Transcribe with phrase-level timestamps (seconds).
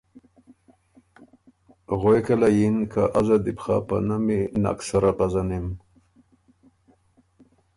[1.99, 5.67] غوېکه له یِن که ”ازه دی بو خه په نمی نک سره پزنِم